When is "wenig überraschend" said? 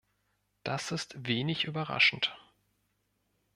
1.27-2.35